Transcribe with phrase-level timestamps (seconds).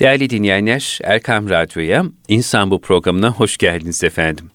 [0.00, 4.50] Değerli dinleyenler, Erkam Radyo'ya İnsan Bu programına hoş geldiniz efendim.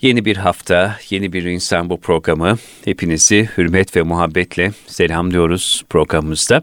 [0.00, 2.58] Yeni bir hafta, yeni bir İnsan Bu programı.
[2.84, 6.62] Hepinizi hürmet ve muhabbetle selamlıyoruz programımızda.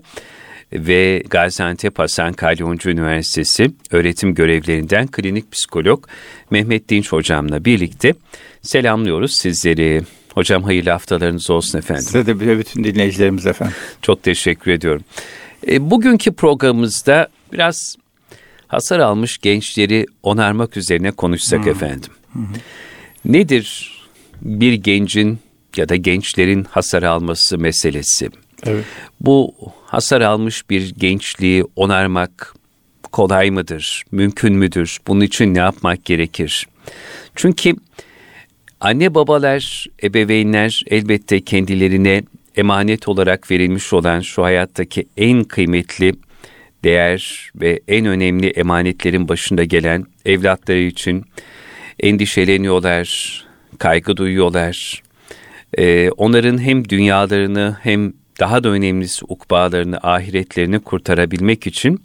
[0.74, 6.08] Ve Gaziantep Hasan Kalyoncu Üniversitesi öğretim görevlerinden klinik psikolog
[6.52, 8.14] Mehmet Dinç hocamla birlikte
[8.62, 10.02] selamlıyoruz sizleri.
[10.34, 12.04] Hocam hayırlı haftalarınız olsun efendim.
[12.04, 13.76] Size de bütün dinleyicilerimiz efendim.
[14.02, 15.04] Çok teşekkür ediyorum.
[15.68, 17.96] E, bugünkü programımızda biraz
[18.68, 21.72] hasar almış gençleri onarmak üzerine konuşsak hmm.
[21.72, 22.12] efendim.
[22.34, 22.48] Hmm.
[23.26, 23.98] Nedir
[24.42, 25.40] bir gencin
[25.76, 28.30] ya da gençlerin hasar alması meselesi?
[28.64, 28.86] Evet.
[29.22, 29.54] Bu
[29.86, 32.54] hasar almış bir gençliği onarmak
[33.12, 34.04] kolay mıdır?
[34.12, 34.98] Mümkün müdür?
[35.08, 36.68] Bunun için ne yapmak gerekir?
[37.36, 37.76] Çünkü
[38.80, 42.24] anne babalar, ebeveynler elbette kendilerine
[42.56, 46.14] emanet olarak verilmiş olan şu hayattaki en kıymetli
[46.88, 51.26] değer ve en önemli emanetlerin başında gelen evlatları için
[52.00, 53.08] endişeleniyorlar,
[53.80, 55.04] kaygı duyuyorlar.
[55.78, 62.02] Ee, onların hem dünyalarını hem daha da önemlisi ukbalarını, ahiretlerini kurtarabilmek için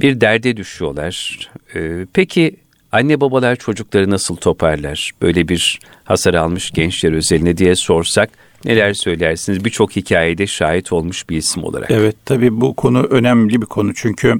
[0.00, 1.38] bir derde düşüyorlar.
[1.74, 2.56] Ee, peki
[2.92, 5.10] anne babalar çocukları nasıl toparlar?
[5.22, 8.30] Böyle bir hasar almış gençler özeline diye sorsak
[8.64, 9.64] Neler söylersiniz?
[9.64, 11.90] Birçok hikayede şahit olmuş bir isim olarak.
[11.90, 14.34] Evet tabii bu konu önemli bir konu çünkü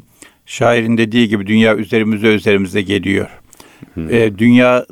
[0.46, 3.28] şairin dediği gibi dünya üzerimize üzerimize geliyor.
[3.94, 4.14] Hmm.
[4.14, 4.86] Ee, dünya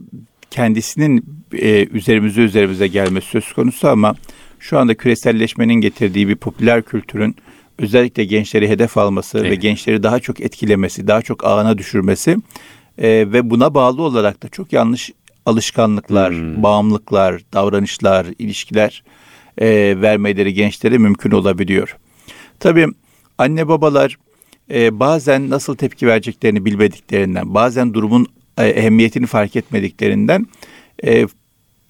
[0.50, 4.14] kendisinin e, üzerimize üzerimize gelmesi söz konusu ama
[4.58, 7.36] şu anda küreselleşmenin getirdiği bir popüler kültürün
[7.78, 9.50] özellikle gençleri hedef alması evet.
[9.50, 12.36] ve gençleri daha çok etkilemesi, daha çok ağına düşürmesi
[12.98, 15.10] e, ve buna bağlı olarak da çok yanlış
[15.48, 16.62] alışkanlıklar, hmm.
[16.62, 19.02] bağımlılıklar, davranışlar, ilişkiler
[19.58, 19.66] e,
[20.00, 21.96] vermeleri gençlere mümkün olabiliyor.
[22.60, 22.86] Tabii
[23.38, 24.18] anne babalar
[24.70, 28.26] e, bazen nasıl tepki vereceklerini bilmediklerinden, bazen durumun
[28.58, 30.46] e, ehemmiyetini fark etmediklerinden
[31.04, 31.26] e,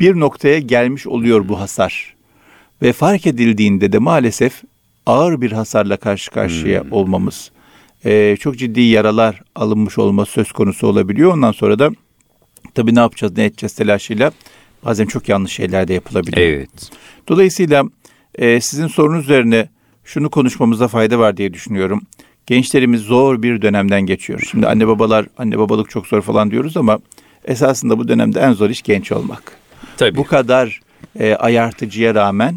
[0.00, 2.14] bir noktaya gelmiş oluyor bu hasar.
[2.82, 4.62] Ve fark edildiğinde de maalesef
[5.06, 6.92] ağır bir hasarla karşı karşıya hmm.
[6.92, 7.50] olmamız,
[8.04, 11.32] e, çok ciddi yaralar alınmış olması söz konusu olabiliyor.
[11.32, 11.90] Ondan sonra da
[12.74, 14.32] tabii ne yapacağız, ne edeceğiz telaşıyla
[14.84, 16.46] bazen çok yanlış şeyler de yapılabiliyor.
[16.46, 16.90] Evet.
[17.28, 17.84] Dolayısıyla
[18.34, 19.68] e, sizin sorunuz üzerine
[20.04, 22.02] şunu konuşmamızda fayda var diye düşünüyorum.
[22.46, 24.48] Gençlerimiz zor bir dönemden geçiyor.
[24.50, 26.98] Şimdi anne babalar, anne babalık çok zor falan diyoruz ama
[27.44, 29.52] esasında bu dönemde en zor iş genç olmak.
[29.96, 30.16] Tabii.
[30.16, 30.80] Bu kadar
[31.18, 32.54] e, ayartıcıya rağmen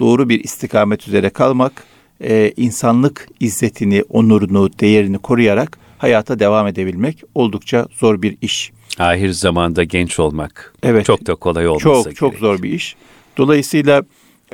[0.00, 1.84] doğru bir istikamet üzere kalmak,
[2.20, 8.72] e, insanlık izzetini, onurunu, değerini koruyarak hayata devam edebilmek oldukça zor bir iş.
[8.98, 12.16] Ahir zamanda genç olmak evet, çok da kolay olmasa Çok gerek.
[12.16, 12.96] çok zor bir iş.
[13.36, 14.02] Dolayısıyla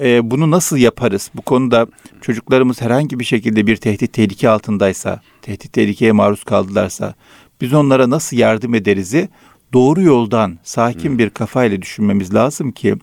[0.00, 1.30] e, bunu nasıl yaparız?
[1.34, 1.86] Bu konuda
[2.20, 7.14] çocuklarımız herhangi bir şekilde bir tehdit tehlike altındaysa, tehdit tehlikeye maruz kaldılarsa
[7.60, 9.28] biz onlara nasıl yardım ederizi
[9.72, 11.18] doğru yoldan sakin hmm.
[11.18, 12.94] bir kafayla düşünmemiz lazım ki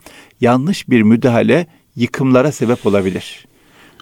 [0.41, 3.45] yanlış bir müdahale yıkımlara sebep olabilir.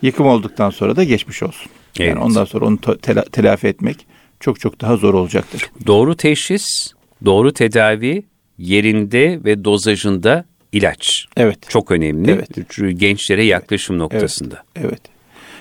[0.01, 1.71] Yıkım olduktan sonra da geçmiş olsun.
[1.99, 2.09] Evet.
[2.09, 4.05] Yani ondan sonra onu tela- telafi etmek
[4.39, 5.69] çok çok daha zor olacaktır.
[5.87, 6.92] Doğru teşhis,
[7.25, 8.23] doğru tedavi
[8.57, 11.25] yerinde ve dozajında ilaç.
[11.37, 11.59] Evet.
[11.69, 12.31] Çok önemli.
[12.31, 12.99] Evet.
[12.99, 14.63] Gençlere yaklaşım noktasında.
[14.75, 14.87] Evet.
[14.89, 15.01] evet.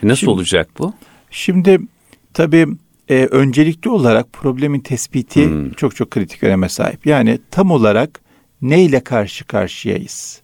[0.03, 0.95] Nasıl şimdi, olacak bu?
[1.31, 1.79] Şimdi
[2.35, 2.67] tabii
[3.09, 5.73] e, öncelikli olarak problemin tespiti hmm.
[5.73, 7.07] çok çok kritik öneme sahip.
[7.07, 8.21] Yani tam olarak
[8.63, 10.41] neyle karşı karşıyayız?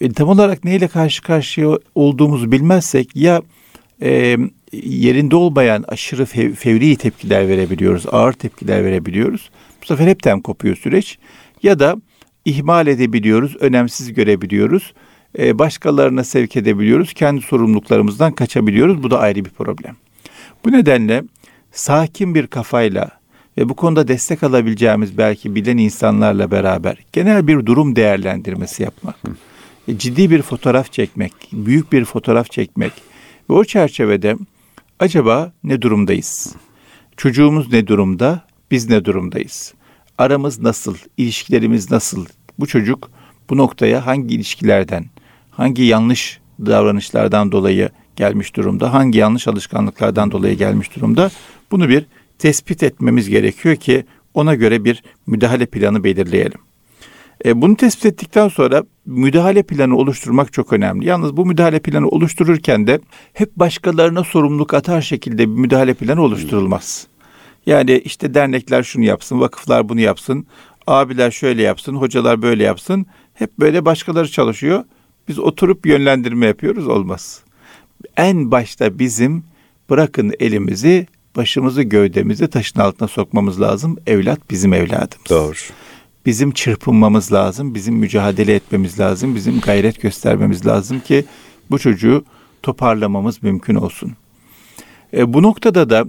[0.00, 3.42] E, tam olarak neyle karşı karşıya olduğumuzu bilmezsek ya
[4.02, 4.36] e,
[4.72, 9.50] yerinde olmayan aşırı fev, fevri tepkiler verebiliyoruz, ağır tepkiler verebiliyoruz.
[9.84, 11.18] Bu sefer hepten kopuyor süreç.
[11.62, 11.96] Ya da
[12.44, 14.94] ihmal edebiliyoruz, önemsiz görebiliyoruz.
[15.38, 17.12] E, başkalarına sevk edebiliyoruz.
[17.12, 19.02] Kendi sorumluluklarımızdan kaçabiliyoruz.
[19.02, 19.96] Bu da ayrı bir problem.
[20.64, 21.22] Bu nedenle
[21.72, 23.10] sakin bir kafayla
[23.58, 29.16] ve bu konuda destek alabileceğimiz belki bilen insanlarla beraber genel bir durum değerlendirmesi yapmak,
[29.88, 32.92] e, ciddi bir fotoğraf çekmek, büyük bir fotoğraf çekmek
[33.50, 34.36] ve o çerçevede
[34.98, 36.56] acaba ne durumdayız?
[37.16, 38.53] Çocuğumuz ne durumda?
[38.70, 39.74] Biz ne durumdayız?
[40.18, 42.26] aramız nasıl, ilişkilerimiz nasıl?
[42.58, 43.10] Bu çocuk
[43.50, 45.04] bu noktaya hangi ilişkilerden,
[45.50, 51.30] hangi yanlış davranışlardan dolayı gelmiş durumda, hangi yanlış alışkanlıklardan dolayı gelmiş durumda?
[51.70, 52.06] Bunu bir
[52.38, 56.60] tespit etmemiz gerekiyor ki ona göre bir müdahale planı belirleyelim.
[57.44, 61.06] E, bunu tespit ettikten sonra müdahale planı oluşturmak çok önemli.
[61.06, 63.00] Yalnız bu müdahale planı oluştururken de
[63.32, 67.06] hep başkalarına sorumluluk atar şekilde bir müdahale planı oluşturulmaz.
[67.66, 70.46] Yani işte dernekler şunu yapsın, vakıflar bunu yapsın,
[70.86, 73.06] abiler şöyle yapsın, hocalar böyle yapsın.
[73.34, 74.84] Hep böyle başkaları çalışıyor.
[75.28, 77.40] Biz oturup yönlendirme yapıyoruz olmaz.
[78.16, 79.44] En başta bizim
[79.90, 81.06] bırakın elimizi
[81.36, 83.96] başımızı gövdemizi taşın altına sokmamız lazım.
[84.06, 85.30] Evlat bizim evladımız.
[85.30, 85.54] Doğru.
[86.26, 91.24] Bizim çırpınmamız lazım, bizim mücadele etmemiz lazım, bizim gayret göstermemiz lazım ki
[91.70, 92.24] bu çocuğu
[92.62, 94.12] toparlamamız mümkün olsun.
[95.16, 96.04] E, bu noktada da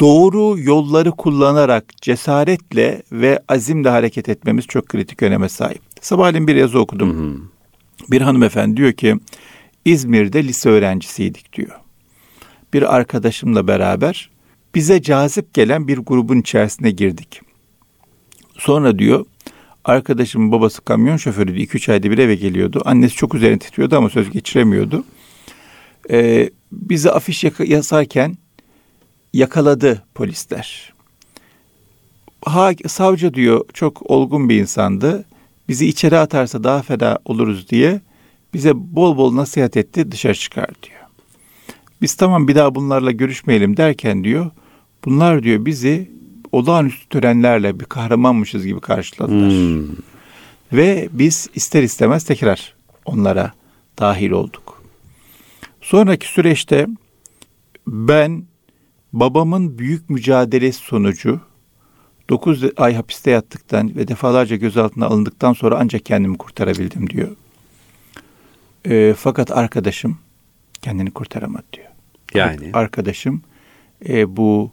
[0.00, 5.82] doğru yolları kullanarak cesaretle ve azimle hareket etmemiz çok kritik öneme sahip.
[6.00, 7.14] Sabahleyin bir yazı okudum.
[7.14, 7.40] Hı hı.
[8.10, 9.16] Bir hanımefendi diyor ki
[9.84, 11.70] İzmir'de lise öğrencisiydik diyor.
[12.72, 14.30] Bir arkadaşımla beraber
[14.74, 17.40] bize cazip gelen bir grubun içerisine girdik.
[18.58, 19.24] Sonra diyor
[19.84, 21.58] arkadaşımın babası kamyon şoförüydü.
[21.58, 22.82] 2-3 ayda bir eve geliyordu.
[22.84, 25.04] Annesi çok üzerine titriyordu ama söz geçiremiyordu.
[26.10, 28.36] Ee, bizi afiş yasarken
[29.36, 30.92] yakaladı polisler.
[32.44, 35.24] Ha, savcı diyor çok olgun bir insandı.
[35.68, 38.00] Bizi içeri atarsa daha feda oluruz diye
[38.54, 41.00] bize bol bol nasihat etti dışarı çıkar diyor.
[42.02, 44.50] Biz tamam bir daha bunlarla görüşmeyelim derken diyor
[45.04, 46.10] bunlar diyor bizi
[46.52, 49.50] olağanüstü törenlerle bir kahramanmışız gibi karşıladılar.
[49.50, 49.96] Hmm.
[50.72, 52.74] Ve biz ister istemez tekrar
[53.04, 53.52] onlara
[53.98, 54.82] dahil olduk.
[55.80, 56.86] Sonraki süreçte
[57.86, 58.44] ben
[59.20, 61.40] babamın büyük mücadelesi sonucu
[62.28, 67.28] 9 ay hapiste yattıktan ve defalarca gözaltına alındıktan sonra ancak kendimi kurtarabildim diyor.
[68.84, 70.18] E, fakat arkadaşım
[70.82, 71.86] kendini kurtaramadı diyor.
[72.34, 73.42] Yani arkadaşım
[74.08, 74.72] e, bu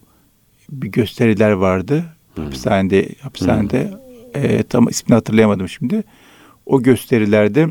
[0.69, 2.05] bir gösteriler vardı.
[2.35, 2.43] Hmm.
[2.43, 3.91] Hapishanede hapishanede
[4.33, 4.43] hmm.
[4.43, 6.03] e, tam ismini hatırlayamadım şimdi.
[6.65, 7.67] O gösterilerde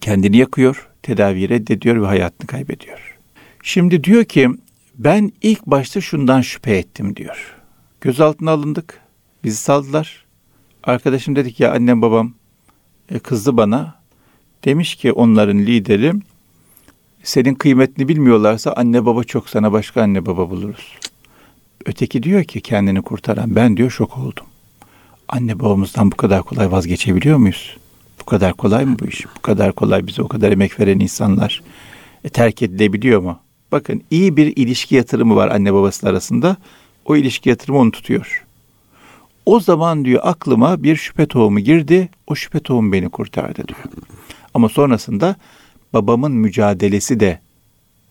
[0.00, 3.16] kendini yakıyor, tedaviyi reddediyor ve hayatını kaybediyor.
[3.62, 4.50] Şimdi diyor ki
[4.98, 7.56] ben ilk başta şundan şüphe ettim diyor.
[8.00, 9.00] Gözaltına alındık.
[9.44, 10.26] Bizi saldılar.
[10.84, 12.32] Arkadaşım dedik ya annem babam
[13.10, 13.94] e, kızdı bana.
[14.64, 16.12] Demiş ki onların lideri
[17.22, 20.98] senin kıymetini bilmiyorlarsa anne baba çok sana başka anne baba buluruz.
[21.86, 24.46] Öteki diyor ki kendini kurtaran ben diyor şok oldum.
[25.28, 27.76] Anne babamızdan bu kadar kolay vazgeçebiliyor muyuz?
[28.20, 29.26] Bu kadar kolay mı bu iş?
[29.36, 31.62] Bu kadar kolay bize o kadar emek veren insanlar
[32.24, 33.38] e, terk edilebiliyor mu?
[33.72, 36.56] Bakın iyi bir ilişki yatırımı var anne babası arasında.
[37.04, 38.44] O ilişki yatırımı onu tutuyor.
[39.46, 42.08] O zaman diyor aklıma bir şüphe tohumu girdi.
[42.26, 43.80] O şüphe tohumu beni kurtardı diyor.
[44.54, 45.36] Ama sonrasında
[45.92, 47.40] babamın mücadelesi de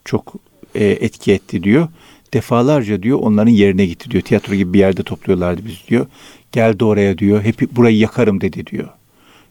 [0.05, 0.33] çok
[0.75, 1.87] e, etki etti diyor.
[2.33, 4.23] Defalarca diyor onların yerine gitti diyor.
[4.23, 6.05] Tiyatro gibi bir yerde topluyorlardı biz diyor.
[6.51, 7.43] Geldi oraya diyor.
[7.43, 8.89] Hep burayı yakarım dedi diyor.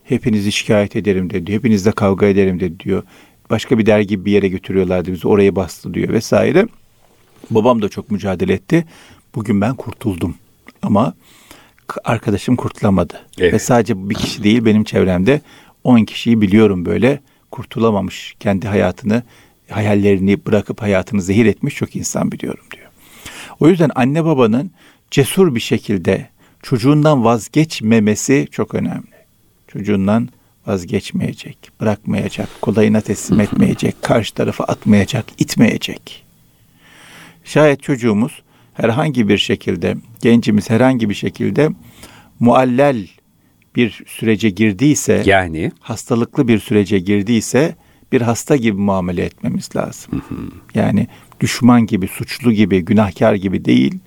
[0.05, 1.53] Hepinizi şikayet ederim dedi.
[1.53, 3.03] Hepinizle kavga ederim dedi diyor.
[3.51, 5.29] Başka bir dergi bir yere götürüyorlardı bizi.
[5.29, 6.67] Oraya bastı diyor vesaire.
[7.51, 8.85] Babam da çok mücadele etti.
[9.35, 10.35] Bugün ben kurtuldum.
[10.83, 11.15] Ama
[12.05, 13.21] arkadaşım kurtulamadı.
[13.39, 13.55] Evet.
[13.55, 15.41] Ve sadece bir kişi değil benim çevremde
[15.85, 17.21] 10 kişiyi biliyorum böyle
[17.51, 18.35] kurtulamamış.
[18.41, 19.23] Kendi hayatını,
[19.71, 22.89] hayallerini bırakıp hayatını zehir etmiş çok insan biliyorum diyor.
[23.61, 24.71] O yüzden anne babanın
[25.11, 26.29] cesur bir şekilde
[26.63, 29.15] çocuğundan vazgeçmemesi çok önemli.
[29.69, 30.29] Çocuğundan
[30.67, 36.25] vazgeçmeyecek, bırakmayacak, kolayına teslim etmeyecek, karşı tarafa atmayacak, itmeyecek.
[37.45, 38.43] Şayet çocuğumuz
[38.75, 41.71] herhangi bir şekilde, gencimiz herhangi bir şekilde
[42.41, 43.07] muallel
[43.77, 47.77] bir sürece girdiyse, yani hastalıklı bir sürece girdiyse
[48.13, 50.23] bir hasta gibi muamele etmemiz lazım.
[50.75, 51.09] Yani
[51.41, 53.99] düşman gibi, suçlu gibi, günahkar gibi değil,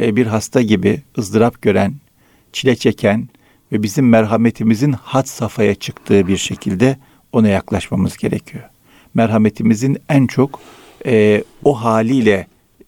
[0.00, 1.94] e, bir hasta gibi ızdırap gören,
[2.52, 3.28] çile çeken
[3.72, 6.98] ve bizim merhametimizin hat safhaya çıktığı bir şekilde
[7.32, 8.64] ona yaklaşmamız gerekiyor.
[9.14, 10.60] Merhametimizin en çok
[11.06, 12.46] e, o haliyle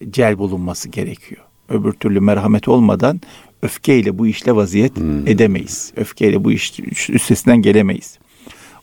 [0.09, 1.41] celb olunması gerekiyor.
[1.69, 3.21] Öbür türlü merhamet olmadan
[3.61, 5.27] öfkeyle bu işle vaziyet hmm.
[5.27, 5.93] edemeyiz.
[5.95, 8.19] Öfkeyle bu iş üstesinden gelemeyiz.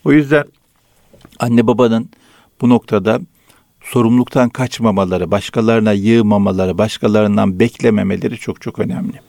[0.05, 0.45] O yüzden
[1.39, 2.11] anne babanın
[2.61, 3.21] bu noktada
[3.83, 9.21] sorumluluktan kaçmamaları, başkalarına yığmamaları, başkalarından beklememeleri çok çok önemli.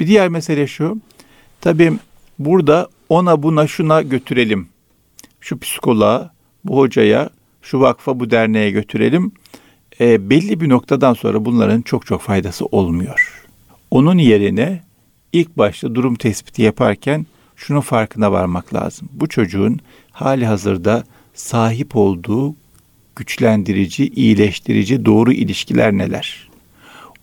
[0.00, 0.98] Bir diğer mesele şu.
[1.62, 1.92] Tabii
[2.38, 4.68] burada ona buna şuna götürelim.
[5.40, 6.32] Şu psikoloğa,
[6.64, 7.30] bu hocaya,
[7.62, 9.32] şu vakfa, bu derneğe götürelim.
[10.00, 13.44] E, belli bir noktadan sonra bunların çok çok faydası olmuyor.
[13.90, 14.82] Onun yerine
[15.32, 17.26] ilk başta durum tespiti yaparken
[17.56, 19.08] şunun farkına varmak lazım.
[19.12, 21.04] Bu çocuğun hali hazırda
[21.34, 22.54] sahip olduğu
[23.16, 26.48] güçlendirici, iyileştirici doğru ilişkiler neler?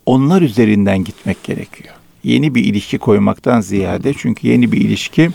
[0.05, 1.99] Onlar üzerinden gitmek gerekiyor.
[2.24, 5.30] Yeni bir ilişki koymaktan ziyade çünkü yeni bir ilişki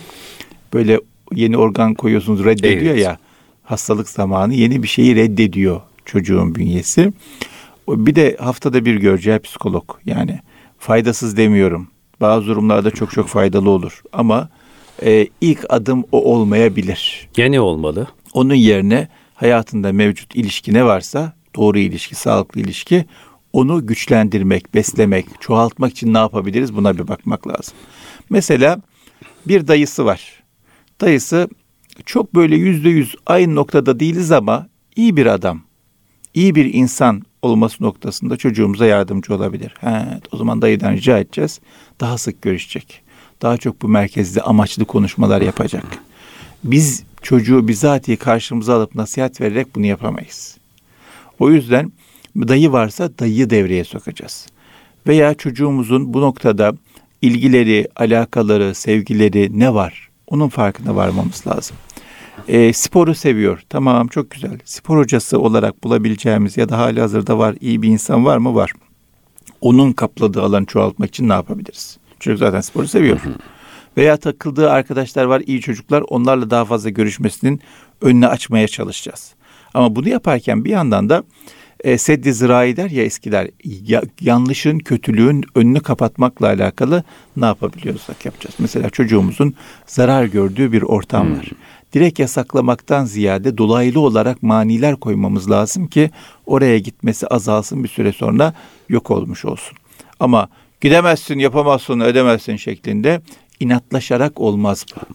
[0.73, 1.01] böyle
[1.35, 3.05] yeni organ koyuyorsunuz reddediyor evet.
[3.05, 3.19] ya
[3.63, 7.13] hastalık zamanı yeni bir şeyi reddediyor çocuğun bünyesi.
[7.89, 10.41] Bir de haftada bir göreceği psikolog yani
[10.79, 11.89] faydasız demiyorum.
[12.21, 14.49] Bazı durumlarda çok çok faydalı olur ama
[15.03, 17.29] e, ilk adım o olmayabilir.
[17.35, 18.07] Gene olmalı.
[18.33, 23.05] Onun yerine hayatında mevcut ilişki ne varsa doğru ilişki, sağlıklı ilişki
[23.55, 27.75] onu güçlendirmek, beslemek, çoğaltmak için ne yapabiliriz buna bir bakmak lazım.
[28.31, 28.79] Mesela
[29.47, 30.43] bir dayısı var.
[31.01, 31.49] Dayısı
[32.07, 35.63] çok böyle yüzde yüz aynı noktada değiliz ama iyi bir adam,
[36.35, 39.75] iyi bir insan olması noktasında çocuğumuza yardımcı olabilir.
[39.81, 41.61] He, o zaman dayıdan rica edeceğiz.
[42.01, 43.03] Daha sık görüşecek.
[43.43, 45.85] Daha çok bu merkezde amaçlı konuşmalar yapacak.
[46.65, 50.57] Biz çocuğu bizatihi karşımıza alıp nasihat vererek bunu yapamayız.
[51.39, 51.93] O yüzden
[52.37, 54.47] dayı varsa dayıyı devreye sokacağız.
[55.07, 56.73] Veya çocuğumuzun bu noktada
[57.23, 60.09] ilgileri, alakaları, sevgileri ne var?
[60.27, 61.77] Onun farkına varmamız lazım.
[62.49, 63.63] E, sporu seviyor.
[63.69, 64.59] Tamam çok güzel.
[64.65, 68.55] Spor hocası olarak bulabileceğimiz ya da hali hazırda var iyi bir insan var mı?
[68.55, 68.73] Var.
[69.61, 71.99] Onun kapladığı alanı çoğaltmak için ne yapabiliriz?
[72.21, 73.21] Çocuk zaten sporu seviyor.
[73.97, 77.61] Veya takıldığı arkadaşlar var iyi çocuklar onlarla daha fazla görüşmesinin
[78.01, 79.35] önüne açmaya çalışacağız.
[79.75, 81.25] Ama bunu yaparken bir yandan da
[81.85, 87.05] e, seddi zirai der ya eskiler ya, yanlışın kötülüğün önünü kapatmakla alakalı
[87.37, 88.55] ne yapabiliyorsak yapacağız.
[88.59, 89.55] Mesela çocuğumuzun
[89.87, 91.39] zarar gördüğü bir ortam hmm.
[91.39, 91.51] var.
[91.93, 96.11] Direkt yasaklamaktan ziyade dolaylı olarak maniler koymamız lazım ki
[96.47, 98.55] oraya gitmesi azalsın bir süre sonra
[98.89, 99.77] yok olmuş olsun.
[100.21, 100.49] Ama
[100.81, 103.21] gidemezsin, yapamazsın, edemezsin şeklinde
[103.61, 105.15] inatlaşarak olmaz bu.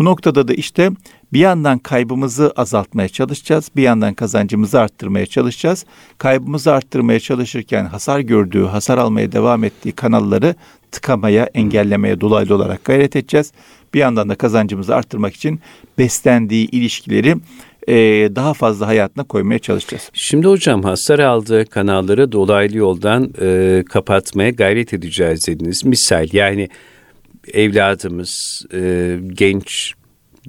[0.00, 0.90] Bu noktada da işte
[1.32, 5.84] bir yandan kaybımızı azaltmaya çalışacağız, bir yandan kazancımızı arttırmaya çalışacağız.
[6.18, 10.54] Kaybımızı arttırmaya çalışırken hasar gördüğü, hasar almaya devam ettiği kanalları
[10.92, 13.52] tıkamaya, engellemeye dolaylı olarak gayret edeceğiz.
[13.94, 15.60] Bir yandan da kazancımızı arttırmak için
[15.98, 17.36] beslendiği ilişkileri
[17.88, 17.94] e,
[18.36, 20.10] daha fazla hayatına koymaya çalışacağız.
[20.12, 25.84] Şimdi hocam hasar aldığı kanalları dolaylı yoldan e, kapatmaya gayret edeceğiz dediniz.
[25.84, 26.68] Misal yani
[27.52, 29.94] evladımız e, genç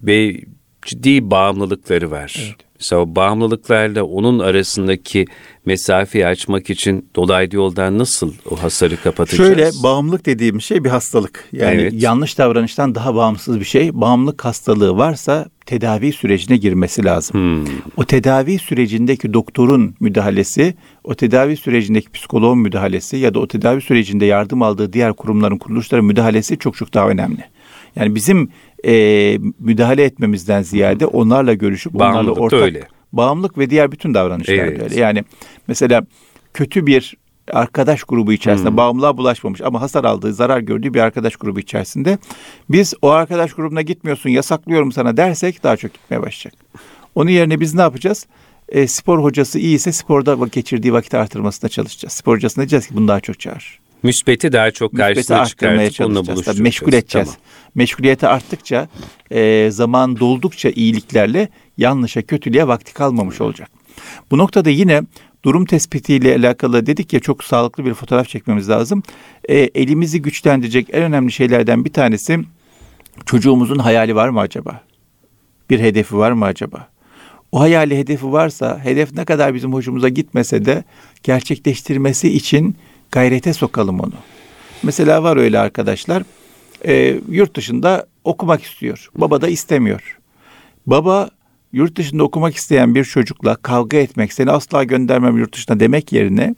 [0.03, 0.41] ve
[0.85, 2.33] ciddi bağımlılıkları var.
[2.45, 2.70] Evet.
[2.81, 5.25] Mesela bağımlılıklarla onun arasındaki
[5.65, 9.49] mesafeyi açmak için dolaylı yoldan nasıl o hasarı kapatacağız?
[9.49, 11.49] Şöyle bağımlılık dediğim şey bir hastalık.
[11.51, 11.93] Yani evet.
[11.95, 14.01] yanlış davranıştan daha bağımsız bir şey.
[14.01, 17.33] Bağımlılık hastalığı varsa tedavi sürecine girmesi lazım.
[17.33, 17.73] Hmm.
[17.97, 20.73] O tedavi sürecindeki doktorun müdahalesi,
[21.03, 26.05] o tedavi sürecindeki psikoloğun müdahalesi ya da o tedavi sürecinde yardım aldığı diğer kurumların, kuruluşların
[26.05, 27.45] müdahalesi çok çok daha önemli.
[27.95, 28.49] Yani bizim
[28.85, 32.87] e, müdahale etmemizden ziyade onlarla görüşüp Bağımlılık onlarla ortak öyle.
[33.13, 34.81] bağımlılık ve diğer bütün davranışlar evet.
[34.81, 34.99] öyle.
[34.99, 35.23] Yani
[35.67, 36.05] mesela
[36.53, 37.15] kötü bir
[37.53, 38.77] arkadaş grubu içerisinde hmm.
[38.77, 42.17] bağımlılığa bulaşmamış ama hasar aldığı, zarar gördüğü bir arkadaş grubu içerisinde
[42.69, 46.53] biz o arkadaş grubuna gitmiyorsun, yasaklıyorum sana dersek daha çok gitmeye başlayacak.
[47.15, 48.27] Onun yerine biz ne yapacağız?
[48.69, 52.13] E, spor hocası iyi ise sporda geçirdiği vakit artırmasına çalışacağız.
[52.13, 53.80] Spor hocasına diyeceğiz ki bunu daha çok çağır.
[54.03, 56.59] Müsbeti daha çok karşısına çıkartıp onunla buluşturacağız.
[56.59, 57.27] Meşgul edeceğiz.
[57.27, 57.41] Tamam.
[57.75, 58.87] Meşguliyeti arttıkça,
[59.31, 63.69] e, zaman doldukça iyiliklerle yanlışa, kötülüğe vakti kalmamış olacak.
[64.31, 65.01] Bu noktada yine
[65.45, 69.03] durum tespitiyle alakalı dedik ya çok sağlıklı bir fotoğraf çekmemiz lazım.
[69.49, 72.39] E, elimizi güçlendirecek en önemli şeylerden bir tanesi
[73.25, 74.81] çocuğumuzun hayali var mı acaba?
[75.69, 76.87] Bir hedefi var mı acaba?
[77.51, 80.83] O hayali hedefi varsa hedef ne kadar bizim hoşumuza gitmese de
[81.23, 82.75] gerçekleştirmesi için
[83.11, 84.13] gayrete sokalım onu.
[84.83, 86.23] Mesela var öyle arkadaşlar
[86.85, 89.09] e, yurt dışında okumak istiyor.
[89.15, 90.19] Baba da istemiyor.
[90.87, 91.29] Baba
[91.73, 96.55] yurt dışında okumak isteyen bir çocukla kavga etmek, seni asla göndermem yurt dışına demek yerine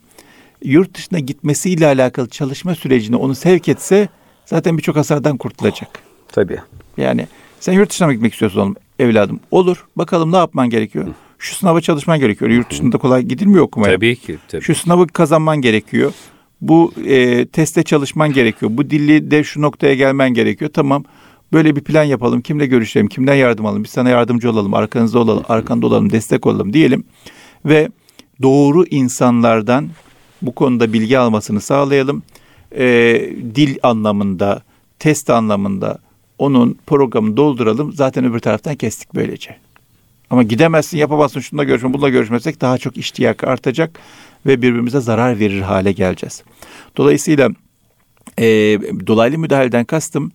[0.64, 4.08] yurt dışına gitmesiyle alakalı çalışma sürecine onu sevk etse
[4.46, 5.90] zaten birçok hasardan kurtulacak.
[6.28, 6.58] Tabii.
[6.98, 7.28] Yani
[7.60, 9.40] sen yurt dışına mı gitmek istiyorsun oğlum evladım?
[9.52, 9.86] Olur.
[9.96, 11.08] Bakalım ne yapman gerekiyor?
[11.40, 12.52] Şu sınava çalışman gerekiyor.
[12.52, 13.96] Yurt dışında kolay gidilmiyor okumaya.
[13.96, 14.38] Tabii ki.
[14.48, 14.62] Tabii.
[14.62, 16.14] Şu sınavı kazanman gerekiyor
[16.68, 18.72] bu e, teste çalışman gerekiyor.
[18.76, 20.72] Bu dilli de şu noktaya gelmen gerekiyor.
[20.74, 21.04] Tamam
[21.54, 22.42] böyle bir plan yapalım.
[22.42, 26.74] Kimle görüşelim, kimden yardım alalım, biz sana yardımcı olalım, arkanızda olalım, arkanda olalım, destek olalım
[26.74, 27.04] diyelim.
[27.66, 27.90] Ve
[28.42, 29.90] doğru insanlardan
[30.42, 32.24] bu konuda bilgi almasını sağlayalım.
[32.78, 32.86] E,
[33.56, 34.62] dil anlamında,
[35.00, 35.98] test anlamında
[36.38, 37.94] onun programını dolduralım.
[37.94, 39.58] Zaten öbür taraftan kestik böylece.
[40.30, 44.00] Ama gidemezsin, yapamazsın, şununla görüşme, bununla görüşmesek daha çok iştiyak artacak
[44.46, 46.44] ve birbirimize zarar verir hale geleceğiz.
[46.98, 47.50] Dolayısıyla
[48.38, 48.46] e,
[49.08, 50.32] dolaylı müdahaleden kastım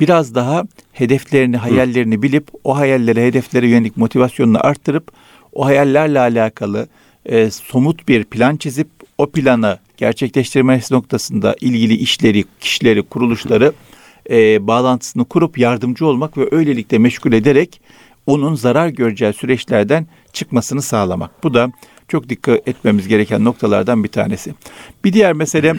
[0.00, 5.12] biraz daha hedeflerini, hayallerini bilip o hayallere, hedeflere yönelik motivasyonunu arttırıp
[5.52, 6.88] o hayallerle alakalı
[7.26, 13.72] e, somut bir plan çizip o planı gerçekleştirmesi noktasında ilgili işleri, kişileri, kuruluşları
[14.30, 17.80] e, bağlantısını kurup yardımcı olmak ve öylelikle meşgul ederek
[18.26, 21.44] onun zarar göreceği süreçlerden çıkmasını sağlamak.
[21.44, 21.72] Bu da
[22.08, 24.54] çok dikkat etmemiz gereken noktalardan bir tanesi.
[25.04, 25.74] Bir diğer mesele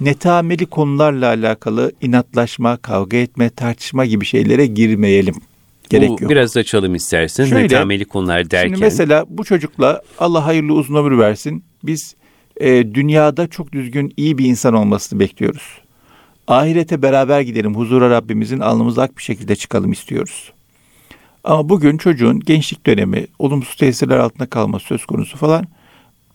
[0.00, 5.34] netameli konularla alakalı inatlaşma, kavga etme, tartışma gibi şeylere girmeyelim.
[5.90, 6.30] Gerek bu, yok.
[6.30, 8.68] Biraz açalım istersen Şöyle, netameli konular derken.
[8.68, 11.64] Şimdi mesela bu çocukla Allah hayırlı uzun ömür versin.
[11.84, 12.14] Biz
[12.60, 15.80] e, dünyada çok düzgün, iyi bir insan olmasını bekliyoruz.
[16.48, 20.52] Ahirete beraber gidelim, huzura Rabbimizin alnımızda ak bir şekilde çıkalım istiyoruz.
[21.44, 25.64] Ama bugün çocuğun gençlik dönemi, olumsuz tesirler altında kalması söz konusu falan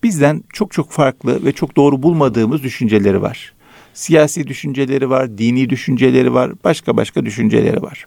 [0.03, 3.53] bizden çok çok farklı ve çok doğru bulmadığımız düşünceleri var.
[3.93, 8.05] Siyasi düşünceleri var, dini düşünceleri var, başka başka düşünceleri var.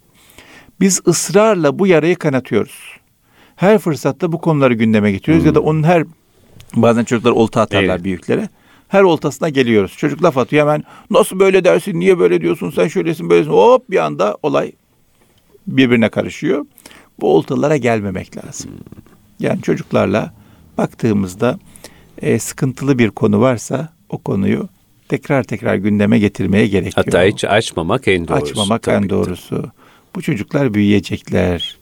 [0.81, 2.99] Biz ısrarla bu yarayı kanatıyoruz.
[3.57, 5.49] Her fırsatta bu konuları gündeme getiriyoruz hmm.
[5.49, 6.05] ya da onun her
[6.77, 8.05] bazen çocuklar olta atarlar evet.
[8.05, 8.49] büyüklere.
[8.89, 9.95] Her oltasına geliyoruz.
[9.97, 13.51] Çocuk laf atıyor hemen nasıl böyle dersin, niye böyle diyorsun, sen şöylesin, böylesin.
[13.51, 14.73] Hop bir anda olay
[15.77, 16.67] birbirine karışıyor.
[17.21, 18.71] Bu oltalara gelmemek lazım.
[19.41, 20.35] Yani çocuklarla
[20.79, 21.59] baktığımızda
[22.23, 24.69] e, sıkıntılı bir konu varsa o konuyu
[25.09, 27.05] tekrar tekrar gündeme getirmeye gerekiyor.
[27.07, 28.45] Hatta hiç açmamak en doğrusu.
[28.45, 29.57] Açmamak en doğrusu.
[29.57, 29.71] Tabii.
[30.17, 31.79] Bu çocuklar büyüyecekler.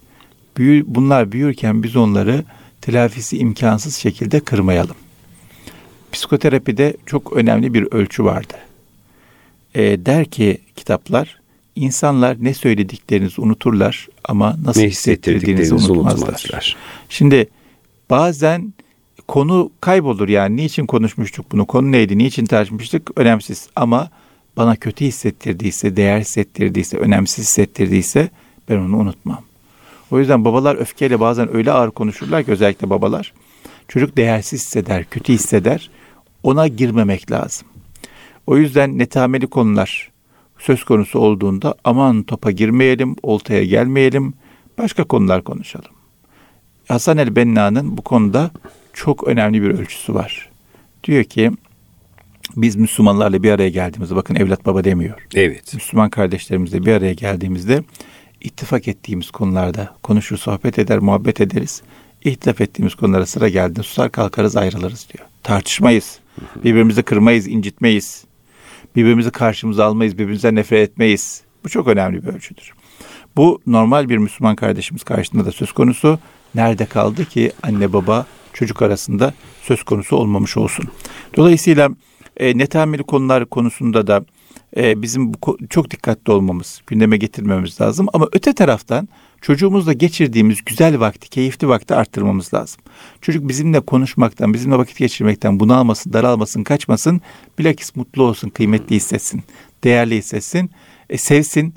[0.56, 2.44] Büyü, bunlar büyürken biz onları
[2.80, 4.96] telafisi imkansız şekilde kırmayalım.
[6.12, 8.54] Psikoterapide çok önemli bir ölçü vardı.
[9.74, 11.40] E, der ki kitaplar,
[11.76, 16.28] insanlar ne söylediklerinizi unuturlar ama nasıl ne hissettirdiğinizi unutmazlar.
[16.28, 16.76] unutmazlar.
[17.08, 17.48] Şimdi
[18.10, 18.72] bazen
[19.28, 24.10] konu kaybolur yani niçin konuşmuştuk bunu, konu neydi, niçin tartışmıştık önemsiz ama
[24.56, 28.30] bana kötü hissettirdiyse, değer hissettirdiyse, önemsiz hissettirdiyse
[28.68, 29.42] ben onu unutmam.
[30.10, 33.32] O yüzden babalar öfkeyle bazen öyle ağır konuşurlar ki özellikle babalar.
[33.88, 35.90] Çocuk değersiz hisseder, kötü hisseder.
[36.42, 37.68] Ona girmemek lazım.
[38.46, 40.10] O yüzden netameli konular
[40.58, 44.34] söz konusu olduğunda aman topa girmeyelim, oltaya gelmeyelim,
[44.78, 45.90] başka konular konuşalım.
[46.88, 48.50] Hasan el Benna'nın bu konuda
[48.92, 50.50] çok önemli bir ölçüsü var.
[51.04, 51.50] Diyor ki
[52.56, 55.26] biz Müslümanlarla bir araya geldiğimizde bakın evlat baba demiyor.
[55.34, 55.74] Evet.
[55.74, 57.82] Müslüman kardeşlerimizle bir araya geldiğimizde
[58.40, 61.82] ittifak ettiğimiz konularda konuşur, sohbet eder, muhabbet ederiz.
[62.24, 65.28] İhtilaf ettiğimiz konulara sıra geldiğinde susar kalkarız ayrılırız diyor.
[65.42, 66.18] Tartışmayız.
[66.64, 68.24] Birbirimizi kırmayız, incitmeyiz.
[68.96, 71.42] Birbirimizi karşımıza almayız, birbirimize nefret etmeyiz.
[71.64, 72.72] Bu çok önemli bir ölçüdür.
[73.36, 76.18] Bu normal bir Müslüman kardeşimiz karşısında da söz konusu.
[76.54, 80.84] Nerede kaldı ki anne baba çocuk arasında söz konusu olmamış olsun.
[81.36, 81.90] Dolayısıyla
[82.36, 84.24] e, netameli konular konusunda da
[84.76, 88.06] e, bizim bu, çok dikkatli olmamız, gündeme getirmemiz lazım.
[88.12, 89.08] Ama öte taraftan
[89.40, 92.80] çocuğumuzla geçirdiğimiz güzel vakti, keyifli vakti arttırmamız lazım.
[93.20, 97.20] Çocuk bizimle konuşmaktan, bizimle vakit geçirmekten bunalmasın, daralmasın, kaçmasın.
[97.58, 99.42] Bilakis mutlu olsun, kıymetli hissetsin,
[99.84, 100.70] değerli hissetsin,
[101.10, 101.74] e, sevsin.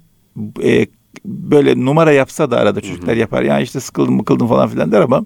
[0.64, 0.86] E,
[1.26, 3.44] böyle numara yapsa da arada çocuklar yapar.
[3.44, 5.26] Yani işte sıkıldım mıkıldım falan filan der ama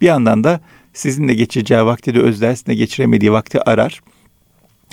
[0.00, 0.60] bir yandan da
[0.92, 4.00] sizinle geçireceği vakti de özler, sizinle geçiremediği vakti arar.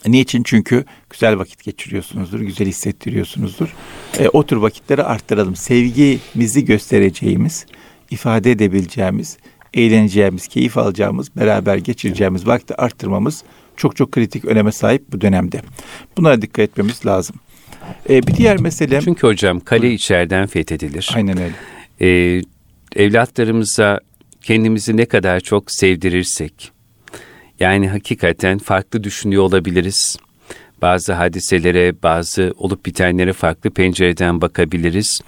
[0.07, 0.43] Niçin?
[0.43, 3.75] Çünkü güzel vakit geçiriyorsunuzdur, güzel hissettiriyorsunuzdur.
[4.19, 5.55] E, o tür vakitleri arttıralım.
[5.55, 7.65] Sevgimizi göstereceğimiz,
[8.09, 9.37] ifade edebileceğimiz,
[9.73, 13.43] eğleneceğimiz, keyif alacağımız, beraber geçireceğimiz vakti arttırmamız
[13.79, 15.61] çok çok kritik öneme sahip bu dönemde.
[16.17, 17.35] Buna dikkat etmemiz lazım.
[18.09, 19.01] E, bir diğer mesele...
[19.01, 21.11] Çünkü hocam kale içeriden fethedilir.
[21.15, 21.55] Aynen öyle.
[22.01, 22.41] E,
[22.95, 23.99] evlatlarımıza
[24.41, 26.71] kendimizi ne kadar çok sevdirirsek,
[27.59, 30.17] yani hakikaten farklı düşünüyor olabiliriz.
[30.81, 35.21] Bazı hadiselere, bazı olup bitenlere farklı pencereden bakabiliriz.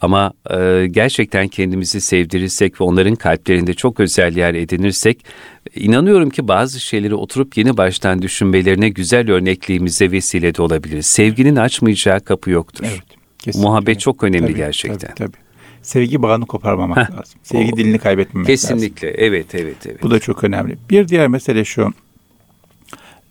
[0.00, 5.24] Ama e, gerçekten kendimizi sevdirirsek ve onların kalplerinde çok özel yer edinirsek,
[5.74, 11.06] inanıyorum ki bazı şeyleri oturup yeni baştan düşünmelerine güzel örnekliğimize vesile de olabiliriz.
[11.06, 12.84] Sevginin açmayacağı kapı yoktur.
[12.88, 13.02] Evet,
[13.38, 13.68] kesinlikle.
[13.68, 15.14] Muhabbet çok önemli tabii, gerçekten.
[15.14, 15.43] Tabii, tabii
[15.84, 17.40] sevgi bağını koparmamak Heh, lazım.
[17.42, 18.94] Sevgi o, dilini kaybetmemek kesinlikle, lazım.
[18.94, 19.26] Kesinlikle.
[19.26, 20.02] Evet, evet, evet.
[20.02, 20.78] Bu da çok önemli.
[20.90, 21.92] Bir diğer mesele şu.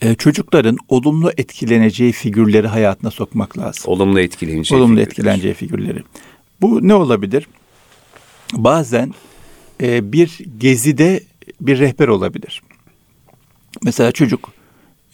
[0.01, 3.83] E, çocukların olumlu etkileneceği figürleri hayatına sokmak lazım.
[3.87, 5.11] Olumlu etkileneceği Olumlu figürler.
[5.11, 6.03] etkileneceği figürleri.
[6.61, 7.47] Bu ne olabilir?
[8.53, 9.13] Bazen
[9.81, 11.23] e, bir gezide
[11.61, 12.61] bir rehber olabilir.
[13.83, 14.51] Mesela çocuk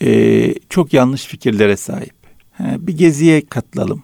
[0.02, 2.14] e, çok yanlış fikirlere sahip.
[2.52, 4.04] Ha, bir geziye katılalım.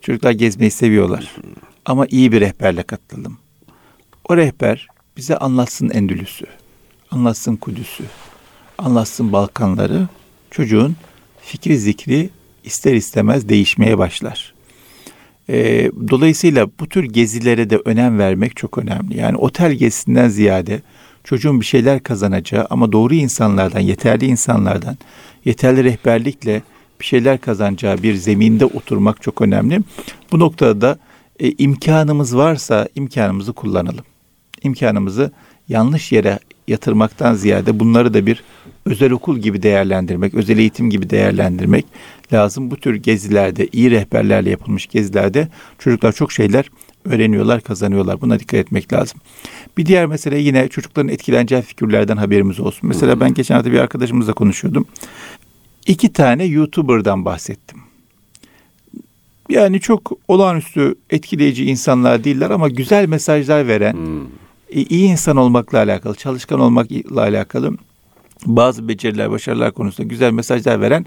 [0.00, 1.36] Çocuklar gezmeyi seviyorlar.
[1.84, 3.38] Ama iyi bir rehberle katılalım.
[4.28, 6.46] O rehber bize anlatsın Endülüs'ü,
[7.10, 8.04] anlatsın Kudüs'ü,
[8.78, 10.08] anlatsın Balkanları.
[10.50, 10.96] Çocuğun
[11.40, 12.30] fikri zikri
[12.64, 14.54] ister istemez değişmeye başlar.
[15.48, 19.18] E, dolayısıyla bu tür gezilere de önem vermek çok önemli.
[19.18, 20.82] Yani otel gezisinden ziyade
[21.24, 24.96] çocuğun bir şeyler kazanacağı ama doğru insanlardan, yeterli insanlardan,
[25.44, 26.62] yeterli rehberlikle
[27.00, 29.80] bir şeyler kazanacağı bir zeminde oturmak çok önemli.
[30.32, 30.98] Bu noktada da
[31.40, 34.04] e, imkanımız varsa imkanımızı kullanalım.
[34.62, 35.32] İmkanımızı
[35.68, 38.42] yanlış yere yatırmaktan ziyade bunları da bir
[38.86, 41.86] özel okul gibi değerlendirmek, özel eğitim gibi değerlendirmek
[42.32, 42.70] lazım.
[42.70, 46.70] Bu tür gezilerde, iyi rehberlerle yapılmış gezilerde çocuklar çok şeyler
[47.04, 48.20] öğreniyorlar, kazanıyorlar.
[48.20, 49.20] Buna dikkat etmek lazım.
[49.76, 52.88] Bir diğer mesele yine çocukların etkileneceği figürlerden haberimiz olsun.
[52.88, 54.86] Mesela ben geçen hafta bir arkadaşımızla konuşuyordum.
[55.86, 57.78] İki tane YouTuber'dan bahsettim.
[59.48, 64.26] Yani çok olağanüstü etkileyici insanlar değiller ama güzel mesajlar veren, hmm.
[64.70, 67.76] iyi insan olmakla alakalı, çalışkan olmakla alakalı
[68.46, 71.06] bazı beceriler, başarılar konusunda güzel mesajlar veren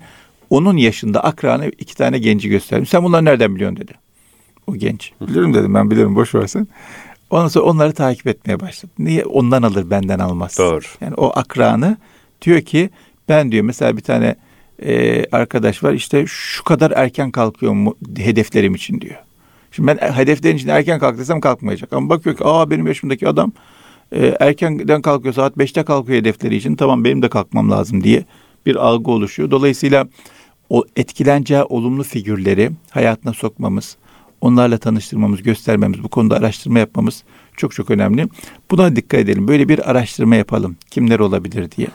[0.50, 2.86] onun yaşında akranı iki tane genci gösterdim.
[2.86, 3.92] Sen bunları nereden biliyorsun dedi.
[4.68, 5.12] O genç.
[5.22, 6.70] Bilirim dedim ben bilirim boş versin.
[7.30, 8.96] Ondan sonra onları takip etmeye başladım.
[9.00, 9.26] Niye?
[9.26, 10.58] Ondan alır benden almaz.
[10.58, 10.82] Doğru.
[11.02, 11.98] Yani o akranı
[12.42, 12.90] diyor ki
[13.30, 14.36] ben diyor mesela bir tane
[14.84, 19.16] e, arkadaş var işte şu kadar erken kalkıyorum hedeflerim için diyor.
[19.72, 21.94] Şimdi ben hedeflerin için erken kalk desem kalkmayacak.
[21.94, 23.52] Ama bakıyor ki aa benim yaşımdaki adam
[24.12, 28.26] e, erkenden kalkıyor saat 5'te kalkıyor hedefleri için tamam benim de kalkmam lazım diye
[28.66, 29.52] bir algı oluşuyor.
[29.52, 30.08] Dolayısıyla
[30.70, 33.98] o etkileneceği olumlu figürleri hayatına sokmamız,
[34.42, 37.24] onlarla tanıştırmamız, göstermemiz, bu konuda araştırma yapmamız
[37.58, 38.28] çok çok önemli.
[38.72, 39.48] Buna dikkat edelim.
[39.48, 40.78] Böyle bir araştırma yapalım.
[40.92, 41.88] Kimler olabilir diye.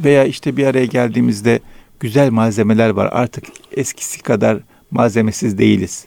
[0.00, 1.60] Veya işte bir araya geldiğimizde
[2.00, 3.08] güzel malzemeler var.
[3.12, 4.58] Artık eskisi kadar
[4.90, 6.06] malzemesiz değiliz.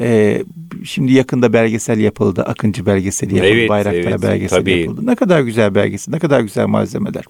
[0.00, 0.42] Ee,
[0.84, 2.42] şimdi yakında belgesel yapıldı.
[2.42, 3.52] Akıncı belgeseli yapıldı.
[3.52, 4.78] Evet, Bayraktar evet, belgeseli tabii.
[4.78, 5.06] yapıldı.
[5.06, 7.24] Ne kadar güzel belgesel, ne kadar güzel malzemeler.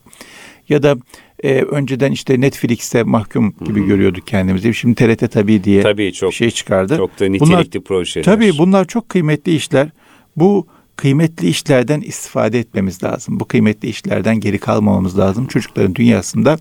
[0.69, 0.97] Ya da
[1.43, 3.89] e, önceden işte Netflix'te mahkum gibi Hı-hı.
[3.89, 4.75] görüyorduk kendimizi.
[4.75, 6.97] Şimdi TRT tabii diye tabii çok, bir şey çıkardı.
[6.97, 8.25] Çok da nitelikli bunlar, projeler.
[8.25, 9.89] Tabii bunlar çok kıymetli işler.
[10.37, 13.41] Bu kıymetli işlerden istifade etmemiz lazım.
[13.41, 15.47] Bu kıymetli işlerden geri kalmamamız lazım.
[15.47, 16.57] Çocukların dünyasında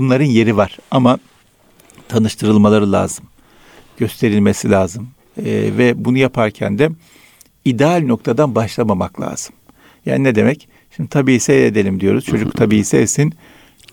[0.00, 1.18] bunların yeri var ama
[2.08, 3.24] tanıştırılmaları lazım.
[3.98, 5.08] Gösterilmesi lazım.
[5.38, 5.44] E,
[5.78, 6.90] ve bunu yaparken de
[7.64, 9.54] ideal noktadan başlamamak lazım.
[10.06, 10.68] Yani ne demek?
[10.96, 12.24] Şimdi tabii seyredelim diyoruz.
[12.24, 13.34] Çocuk tabii sevsin.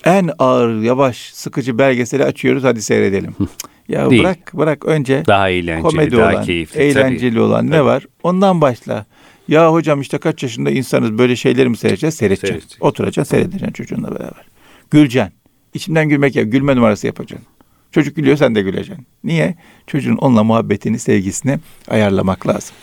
[0.05, 2.63] En ağır, yavaş, sıkıcı belgeseli açıyoruz.
[2.63, 3.35] Hadi seyredelim.
[3.89, 4.23] ya Değil.
[4.23, 7.41] bırak bırak önce daha eğlenceli, komedi daha olan, keyifli, eğlenceli tabii.
[7.41, 8.05] olan ne var?
[8.23, 9.05] Ondan başla.
[9.47, 12.15] Ya hocam işte kaç yaşında insanız böyle şeyleri mi seyredeceğiz?
[12.15, 12.53] Seyredeceğiz.
[12.63, 12.83] Seyredecek.
[12.83, 14.45] Oturacaksın seyredeceksin çocuğunla beraber.
[14.91, 15.33] Güleceksin.
[15.73, 17.47] İçimden gülmek ya gülme numarası yapacaksın.
[17.91, 19.05] Çocuk gülüyor sen de güleceksin.
[19.23, 19.55] Niye?
[19.87, 22.75] Çocuğun onunla muhabbetini, sevgisini ayarlamak lazım.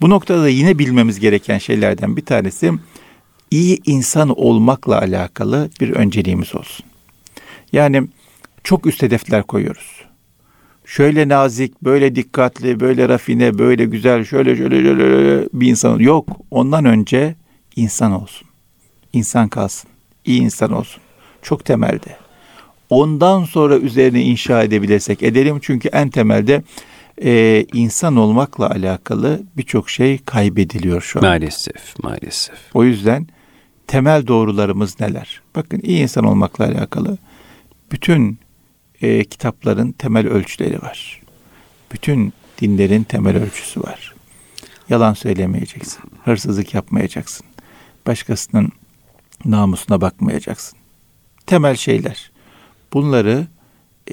[0.00, 2.72] Bu noktada da yine bilmemiz gereken şeylerden bir tanesi
[3.50, 6.86] iyi insan olmakla alakalı bir önceliğimiz olsun.
[7.72, 8.08] Yani
[8.64, 10.04] çok üst hedefler koyuyoruz.
[10.84, 16.28] Şöyle nazik, böyle dikkatli, böyle rafine, böyle güzel, şöyle şöyle şöyle bir insan yok.
[16.50, 17.34] Ondan önce
[17.76, 18.48] insan olsun.
[19.12, 19.90] İnsan kalsın.
[20.24, 21.02] İyi insan olsun.
[21.42, 22.23] Çok temelde.
[22.90, 25.58] Ondan sonra üzerine inşa edebilirsek edelim.
[25.62, 26.62] Çünkü en temelde
[27.22, 31.24] e, insan olmakla alakalı birçok şey kaybediliyor şu an.
[31.24, 32.58] Maalesef, maalesef.
[32.74, 33.26] O yüzden
[33.86, 35.40] temel doğrularımız neler?
[35.56, 37.18] Bakın iyi insan olmakla alakalı
[37.92, 38.38] bütün
[39.02, 41.20] e, kitapların temel ölçüleri var.
[41.92, 44.14] Bütün dinlerin temel ölçüsü var.
[44.88, 46.00] Yalan söylemeyeceksin.
[46.24, 47.46] Hırsızlık yapmayacaksın.
[48.06, 48.72] Başkasının
[49.44, 50.78] namusuna bakmayacaksın.
[51.46, 52.33] Temel şeyler.
[52.94, 53.46] Bunları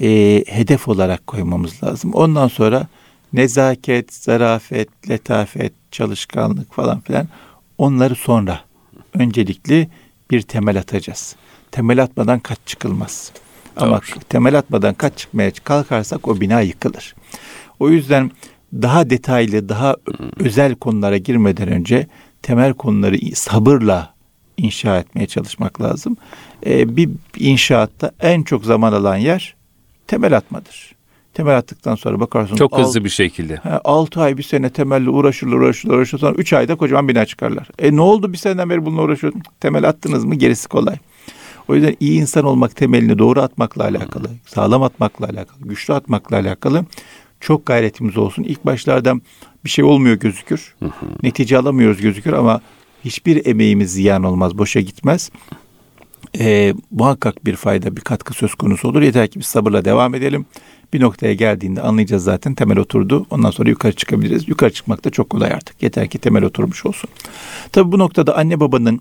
[0.02, 2.14] e, hedef olarak koymamız lazım.
[2.14, 2.86] Ondan sonra
[3.32, 7.28] nezaket, zarafet, letafet, çalışkanlık falan filan
[7.78, 8.60] onları sonra
[9.14, 9.88] öncelikli
[10.30, 11.36] bir temel atacağız.
[11.70, 13.32] Temel atmadan kaç çıkılmaz.
[13.76, 13.84] Doğru.
[13.84, 17.14] Ama temel atmadan kaç çıkmaya kalkarsak o bina yıkılır.
[17.80, 18.30] O yüzden
[18.72, 19.96] daha detaylı, daha
[20.38, 22.06] özel konulara girmeden önce
[22.42, 24.11] temel konuları sabırla
[24.62, 26.16] inşa etmeye çalışmak lazım.
[26.66, 29.54] Ee, bir inşaatta en çok zaman alan yer
[30.06, 30.92] temel atmadır.
[31.34, 32.56] Temel attıktan sonra bakarsın.
[32.56, 33.56] Çok hızlı alt, bir şekilde.
[33.56, 36.20] He, 6 ay bir sene temelle uğraşırlar uğraşırlar uğraşırlar.
[36.20, 37.68] Sonra 3 ayda kocaman bina çıkarlar.
[37.78, 39.42] E ne oldu bir seneden beri bununla uğraşıyordun?
[39.60, 40.96] Temel attınız mı gerisi kolay.
[41.68, 46.84] O yüzden iyi insan olmak temelini doğru atmakla alakalı, sağlam atmakla alakalı, güçlü atmakla alakalı
[47.42, 48.42] çok gayretimiz olsun.
[48.42, 49.14] İlk başlarda
[49.64, 50.74] bir şey olmuyor gözükür.
[51.22, 52.60] Netice alamıyoruz gözükür ama
[53.04, 55.30] hiçbir emeğimiz ziyan olmaz, boşa gitmez.
[56.38, 59.02] Ee, muhakkak bir fayda, bir katkı söz konusu olur.
[59.02, 60.46] Yeter ki biz sabırla devam edelim.
[60.92, 63.26] Bir noktaya geldiğinde anlayacağız zaten temel oturdu.
[63.30, 64.48] Ondan sonra yukarı çıkabiliriz.
[64.48, 65.82] Yukarı çıkmak da çok kolay artık.
[65.82, 67.10] Yeter ki temel oturmuş olsun.
[67.72, 69.00] Tabi bu noktada anne babanın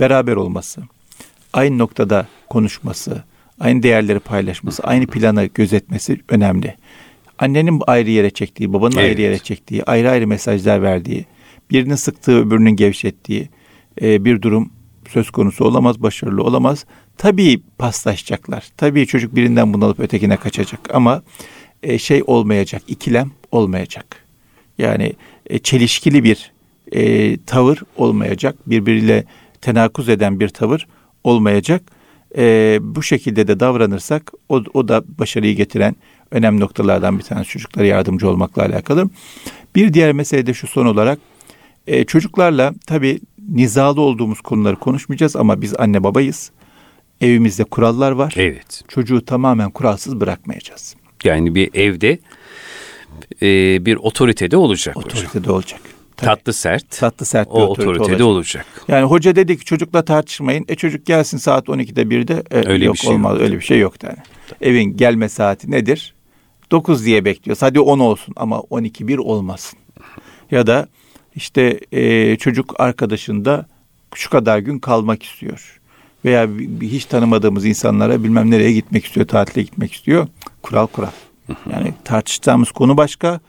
[0.00, 0.82] beraber olması,
[1.52, 3.24] aynı noktada konuşması,
[3.60, 6.76] aynı değerleri paylaşması, aynı planı gözetmesi önemli.
[7.38, 9.04] Annenin ayrı yere çektiği, babanın evet.
[9.04, 11.26] ayrı yere çektiği, ayrı ayrı mesajlar verdiği,
[11.72, 13.48] birinin sıktığı öbürünün gevşettiği
[14.02, 14.70] e, bir durum
[15.08, 16.84] söz konusu olamaz, başarılı olamaz.
[17.18, 18.68] Tabii paslaşacaklar.
[18.76, 21.22] Tabii çocuk birinden bunu alıp ötekine kaçacak ama
[21.82, 24.16] e, şey olmayacak, ikilem olmayacak.
[24.78, 25.12] Yani
[25.46, 26.52] e, çelişkili bir
[26.92, 28.56] e, tavır olmayacak.
[28.66, 29.24] Birbiriyle
[29.60, 30.86] tenakuz eden bir tavır
[31.24, 31.82] olmayacak.
[32.36, 35.96] E, bu şekilde de davranırsak o, o da başarıyı getiren
[36.30, 39.10] önemli noktalardan bir tanesi çocuklara yardımcı olmakla alakalı.
[39.74, 41.18] Bir diğer mesele de şu son olarak
[41.86, 46.50] E, çocuklarla tabii nizalı olduğumuz konuları konuşmayacağız ama biz anne babayız.
[47.20, 48.34] Evimizde kurallar var.
[48.36, 48.82] Evet.
[48.88, 50.96] Çocuğu tamamen kuralsız bırakmayacağız.
[51.24, 52.18] Yani bir evde
[53.42, 55.08] e, bir otoritede olacak hocam.
[55.10, 55.80] Otoritede olacak.
[56.16, 56.26] Tabii.
[56.26, 56.90] Tatlı sert.
[56.90, 58.66] Tatlı sert bir o otorite otoritede olacak.
[58.66, 58.88] olacak.
[58.88, 60.64] Yani hoca dedi ki çocukla tartışmayın.
[60.68, 62.42] E çocuk gelsin saat 12'de 1'de.
[62.50, 63.32] E, Öyle bir yok şey olmaz.
[63.32, 63.42] yok.
[63.42, 64.16] Öyle bir şey yok yani.
[64.60, 66.14] Evin gelme saati nedir?
[66.70, 67.62] 9 diye bekliyoruz.
[67.62, 69.78] Hadi 10 olsun ama 12 1 olmasın.
[70.50, 70.88] Ya da
[71.36, 73.66] işte e, çocuk arkadaşında
[74.14, 75.80] şu kadar gün kalmak istiyor.
[76.24, 76.48] Veya
[76.82, 80.28] hiç tanımadığımız insanlara bilmem nereye gitmek istiyor, tatile gitmek istiyor.
[80.62, 81.10] Kural kural.
[81.72, 83.40] Yani tartışacağımız konu başka,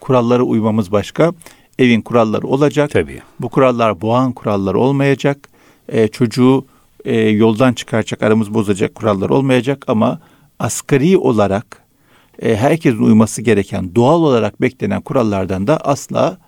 [0.00, 1.32] kurallara uymamız başka.
[1.78, 2.90] Evin kuralları olacak.
[2.90, 3.22] Tabii.
[3.40, 5.48] Bu kurallar boğan kurallar olmayacak.
[5.88, 6.66] E, çocuğu
[7.04, 10.20] e, yoldan çıkaracak, aramız bozacak kurallar olmayacak ama
[10.58, 11.82] asgari olarak
[12.42, 16.38] e, herkesin uyması gereken, doğal olarak beklenen kurallardan da asla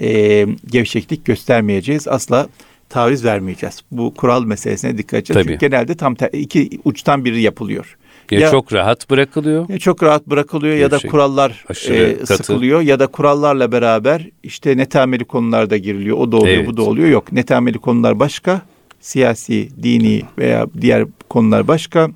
[0.00, 2.08] e, gevşeklik göstermeyeceğiz.
[2.08, 2.46] Asla
[2.88, 3.80] taviz vermeyeceğiz.
[3.90, 5.34] Bu kural meselesine dikkat edeceğiz.
[5.44, 5.52] Tabii.
[5.52, 7.96] Çünkü genelde tam ter- iki uçtan biri yapılıyor.
[8.30, 9.68] Ya, çok rahat bırakılıyor.
[9.68, 12.36] ya çok rahat bırakılıyor ya da Gerçek- kurallar e, katı.
[12.36, 16.16] sıkılıyor ya da kurallarla beraber işte netameli konularda giriliyor.
[16.18, 16.66] O da oluyor, Evet.
[16.66, 17.08] bu da oluyor.
[17.08, 18.62] Yok, netameli konular başka,
[19.00, 22.10] siyasi, dini veya diğer konular başka.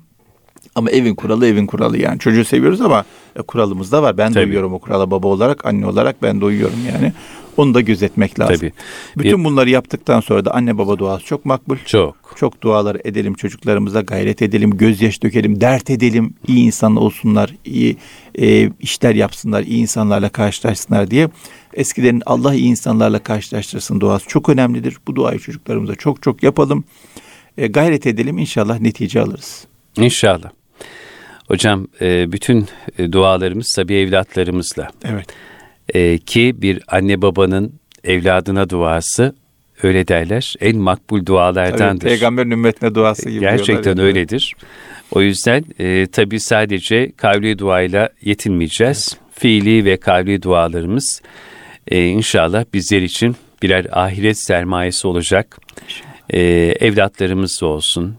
[0.75, 2.19] Ama evin kuralı evin kuralı yani.
[2.19, 3.05] Çocuğu seviyoruz ama
[3.39, 4.17] e, kuralımız da var.
[4.17, 4.45] Ben Tabii.
[4.45, 7.13] uyuyorum o kurala baba olarak, anne olarak ben de uyuyorum yani.
[7.57, 8.55] Onu da gözetmek lazım.
[8.55, 8.71] Tabii.
[9.17, 11.77] Bütün bunları yaptıktan sonra da anne baba duası çok makbul.
[11.85, 12.15] Çok.
[12.35, 17.97] Çok dualar edelim çocuklarımıza gayret edelim, gözyaş dökelim, dert edelim, iyi insan olsunlar, iyi
[18.39, 21.29] e, işler yapsınlar, iyi insanlarla karşılaşsınlar diye.
[21.73, 24.97] Eskilerin Allah iyi insanlarla karşılaştırsın duası çok önemlidir.
[25.07, 26.83] Bu duayı çocuklarımıza çok çok yapalım.
[27.57, 29.67] E, gayret edelim inşallah netice alırız.
[29.97, 30.49] İnşallah.
[31.47, 34.89] Hocam e, bütün e, dualarımız tabii evlatlarımızla.
[35.03, 35.27] Evet.
[35.95, 39.35] E, ki bir anne babanın evladına duası
[39.83, 42.07] öyle derler en makbul Tabii, dualardandır.
[42.07, 44.55] peygamberin ümmetine duası gibi Gerçekten diyorlar öyledir.
[45.11, 49.17] O yüzden e, tabii sadece kavli duayla yetinmeyeceğiz.
[49.31, 51.21] Fiili ve kavli dualarımız
[51.87, 55.59] e, inşallah bizler için birer ahiret sermayesi olacak.
[56.29, 56.39] E,
[56.79, 58.15] evlatlarımız da olsun.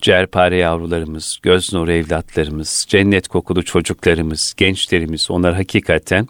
[0.00, 6.26] Ciğerpare yavrularımız, göz nuru evlatlarımız, cennet kokulu çocuklarımız, gençlerimiz onlar hakikaten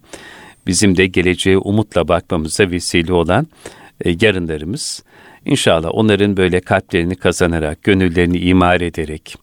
[0.70, 3.46] bizim de geleceğe umutla bakmamıza vesile olan
[4.04, 5.02] e, yarınlarımız.
[5.44, 9.36] İnşallah onların böyle kalplerini kazanarak, gönüllerini imar ederek,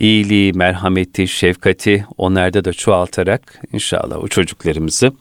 [0.00, 5.12] iyiliği, merhameti, şefkati onlarda da çoğaltarak inşallah o çocuklarımızı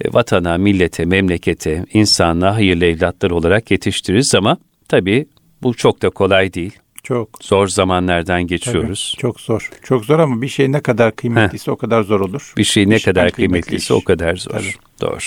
[0.00, 4.56] e, vatana, millete, memlekete, insanlığa hayırlı evlatlar olarak yetiştiririz ama
[4.88, 5.26] tabii
[5.62, 6.78] bu çok da kolay değil.
[7.06, 7.28] Çok.
[7.42, 9.14] Zor zamanlardan tabii, geçiyoruz.
[9.18, 9.70] çok zor.
[9.82, 12.52] Çok zor ama bir şey ne kadar kıymetliyse o kadar zor olur.
[12.56, 14.02] Bir şey ne İşten kadar kıymetli kıymetliyse iş.
[14.02, 14.50] o kadar zor.
[14.50, 14.72] Tabii.
[15.00, 15.18] Doğru.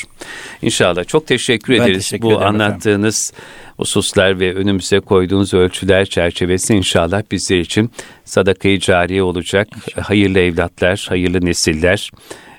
[0.62, 2.62] İnşallah çok teşekkür Ben ederiz teşekkür bu ederim efendim.
[2.62, 3.34] anlattığınız
[3.78, 7.92] hususlar ve önümüze koyduğunuz ölçüler çerçevesi inşallah bizler için
[8.26, 9.68] sadakayı cariye olacak.
[10.02, 12.12] Hayırlı evlatlar, hayırlı nesiller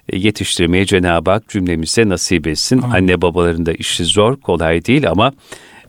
[0.08, 2.82] e, yetiştirmeye Cenab-ı Hak cümlemize nasip etsin.
[2.82, 5.32] Anne babaların da işi zor, kolay değil ama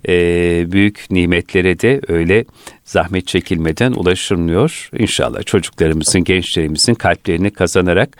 [0.07, 2.45] e, büyük nimetlere de öyle
[2.83, 4.89] zahmet çekilmeden ulaşılmıyor.
[4.97, 8.17] İnşallah çocuklarımızın, gençlerimizin kalplerini kazanarak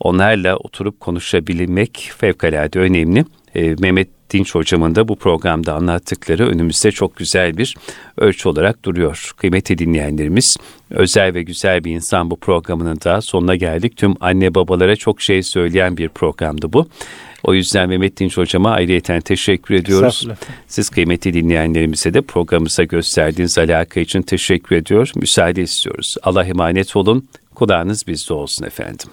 [0.00, 3.24] onlarla oturup konuşabilmek fevkalade önemli.
[3.54, 7.76] E, Mehmet Dinç hocamın da bu programda anlattıkları önümüzde çok güzel bir
[8.18, 9.32] ölçü olarak duruyor.
[9.36, 10.56] Kıymetli dinleyenlerimiz,
[10.90, 13.96] özel ve güzel bir insan bu programının da sonuna geldik.
[13.96, 16.88] Tüm anne babalara çok şey söyleyen bir programdı bu.
[17.42, 20.28] O yüzden Mehmet Dinç hocama ayrıyeten teşekkür ediyoruz.
[20.66, 25.12] Siz kıymetli dinleyenlerimize de programımıza gösterdiğiniz alaka için teşekkür ediyor.
[25.16, 26.14] Müsaade istiyoruz.
[26.22, 27.28] Allah emanet olun.
[27.54, 29.08] Kulağınız bizde olsun efendim.